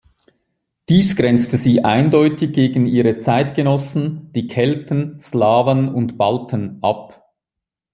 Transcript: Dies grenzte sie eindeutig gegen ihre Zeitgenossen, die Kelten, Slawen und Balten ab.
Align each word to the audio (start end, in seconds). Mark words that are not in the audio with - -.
Dies 0.89 1.15
grenzte 1.15 1.59
sie 1.59 1.83
eindeutig 1.83 2.53
gegen 2.53 2.87
ihre 2.87 3.19
Zeitgenossen, 3.19 4.31
die 4.33 4.47
Kelten, 4.47 5.19
Slawen 5.19 5.93
und 5.93 6.17
Balten 6.17 6.79
ab. 6.81 7.29